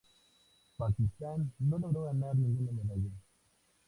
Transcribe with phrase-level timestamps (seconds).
[0.77, 3.11] Pakistán no logró ganar ninguna medalla.